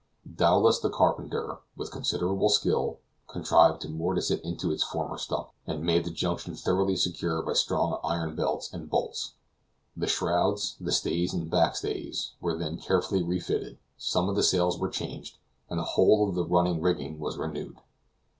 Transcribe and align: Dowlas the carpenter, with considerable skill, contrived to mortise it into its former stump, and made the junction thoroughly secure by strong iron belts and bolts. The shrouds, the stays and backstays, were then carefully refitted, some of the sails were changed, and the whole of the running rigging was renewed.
Dowlas 0.27 0.79
the 0.79 0.89
carpenter, 0.89 1.59
with 1.77 1.91
considerable 1.91 2.49
skill, 2.49 2.97
contrived 3.27 3.81
to 3.81 3.87
mortise 3.89 4.31
it 4.31 4.43
into 4.43 4.71
its 4.71 4.83
former 4.83 5.19
stump, 5.19 5.49
and 5.67 5.83
made 5.83 6.05
the 6.05 6.09
junction 6.09 6.55
thoroughly 6.55 6.95
secure 6.95 7.43
by 7.43 7.53
strong 7.53 7.99
iron 8.03 8.35
belts 8.35 8.73
and 8.73 8.89
bolts. 8.89 9.33
The 9.95 10.07
shrouds, 10.07 10.75
the 10.79 10.91
stays 10.91 11.35
and 11.35 11.51
backstays, 11.51 12.31
were 12.41 12.57
then 12.57 12.79
carefully 12.79 13.21
refitted, 13.21 13.77
some 13.95 14.27
of 14.27 14.35
the 14.35 14.41
sails 14.41 14.79
were 14.79 14.89
changed, 14.89 15.37
and 15.69 15.77
the 15.77 15.83
whole 15.83 16.27
of 16.27 16.33
the 16.33 16.45
running 16.47 16.81
rigging 16.81 17.19
was 17.19 17.37
renewed. 17.37 17.77